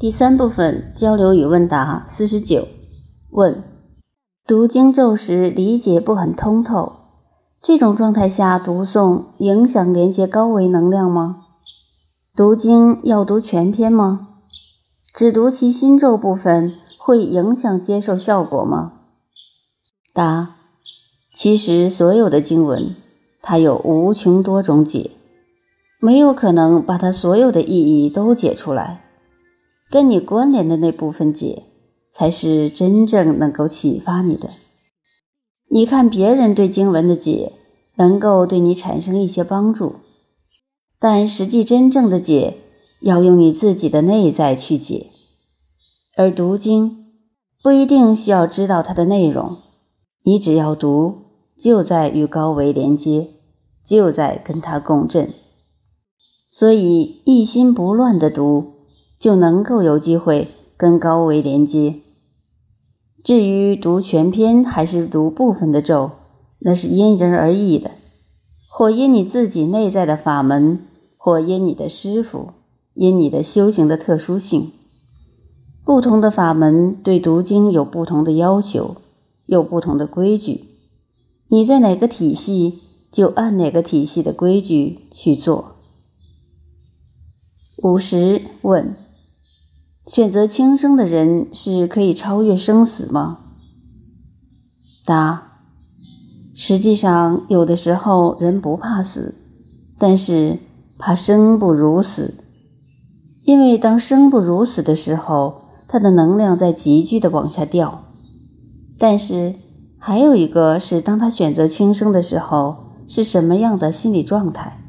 [0.00, 2.68] 第三部分交流与问答四十九
[3.30, 3.64] 问：
[4.46, 6.92] 读经咒时理解不很通透，
[7.60, 11.46] 这种状态下读诵影响连接高维能量吗？
[12.36, 14.28] 读经要读全篇吗？
[15.12, 18.92] 只读其心咒部分会影响接受效果吗？
[20.14, 20.54] 答：
[21.34, 22.94] 其实所有的经文，
[23.42, 25.10] 它有无穷多种解，
[25.98, 29.06] 没有可能把它所有的意义都解出来。
[29.90, 31.64] 跟你关联的那部分解，
[32.12, 34.50] 才是真正能够启发你的。
[35.70, 37.52] 你看别人对经文的解，
[37.96, 39.96] 能够对你产生一些帮助，
[40.98, 42.58] 但实际真正的解，
[43.00, 45.06] 要用你自己的内在去解。
[46.16, 47.06] 而读经
[47.62, 49.56] 不一定需要知道它的内容，
[50.22, 51.18] 你只要读，
[51.58, 53.30] 就在与高维连接，
[53.86, 55.32] 就在跟它共振。
[56.50, 58.77] 所以一心不乱的读。
[59.18, 61.96] 就能够有机会跟高维连接。
[63.24, 66.12] 至于读全篇还是读部分的咒，
[66.60, 67.90] 那是因人而异的，
[68.70, 70.80] 或因你自己内在的法门，
[71.16, 72.50] 或因你的师傅，
[72.94, 74.70] 因你的修行的特殊性。
[75.84, 78.96] 不同的法门对读经有不同的要求，
[79.46, 80.64] 有不同的规矩。
[81.48, 82.80] 你在哪个体系，
[83.10, 85.72] 就按哪个体系的规矩去做。
[87.82, 88.94] 五十问。
[90.08, 93.40] 选择轻生的人是可以超越生死吗？
[95.04, 95.58] 答：
[96.54, 99.34] 实际上，有的时候人不怕死，
[99.98, 100.60] 但是
[100.98, 102.32] 怕生不如死。
[103.44, 108.04] 因为当生不如死的时候，他的能量在急剧的往下掉。
[108.98, 109.54] 但是
[109.98, 114.80] 还有一个是，当他选择轻生的时候，是什么样的心理状态？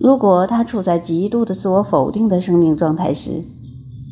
[0.00, 3.44] 如果他处在极度的自我否定的生命状态时，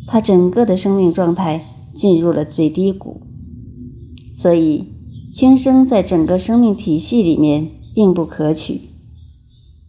[0.08, 1.64] 他整个的生命状态
[1.96, 3.20] 进入了最低谷，
[4.36, 4.84] 所以
[5.32, 8.82] 轻生在整个生命体系里面并不可取，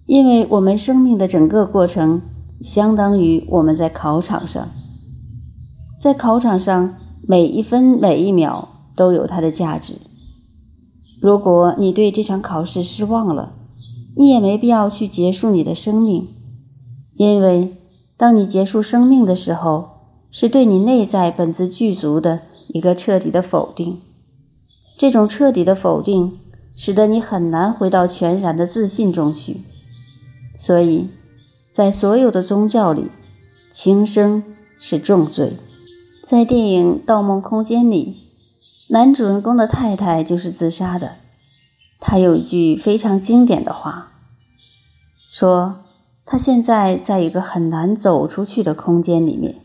[0.07, 2.21] 因为我们生命的整个过程
[2.61, 4.67] 相当于我们在考场上，
[6.01, 6.95] 在考场上
[7.27, 9.93] 每一分每一秒都有它的价值。
[11.21, 13.53] 如果你对这场考试失望了，
[14.15, 16.27] 你也没必要去结束你的生命，
[17.15, 17.75] 因为
[18.17, 19.96] 当你结束生命的时候。
[20.31, 24.01] 是对你内在本自具足的一个彻底的否定，
[24.97, 26.39] 这种彻底的否定
[26.75, 29.61] 使得你很难回到全然的自信中去。
[30.57, 31.09] 所以，
[31.71, 33.11] 在所有的宗教里，
[33.71, 34.43] 轻生
[34.79, 35.53] 是重罪。
[36.23, 38.17] 在电影《盗梦空间》里，
[38.89, 41.11] 男主人公的太太就是自杀的。
[41.99, 44.11] 他有一句非常经典的话，
[45.31, 45.77] 说
[46.25, 49.55] 他现在在一个很难走出去的空间里面。